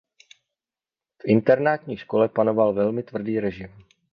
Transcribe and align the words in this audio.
V 1.19 1.25
internátní 1.25 1.97
škole 1.97 2.29
panoval 2.29 2.73
velmi 2.73 3.03
tvrdý 3.03 3.39
režim. 3.39 3.71